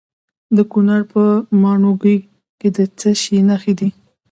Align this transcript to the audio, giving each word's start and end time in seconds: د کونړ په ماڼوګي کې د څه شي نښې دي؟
د 0.55 0.57
کونړ 0.71 1.01
په 1.13 1.23
ماڼوګي 1.61 2.17
کې 2.59 2.67
د 2.75 2.79
څه 2.99 3.09
شي 3.21 3.37
نښې 3.49 3.73
دي؟ 3.79 3.89